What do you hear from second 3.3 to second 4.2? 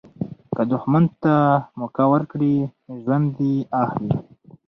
دي اخلي.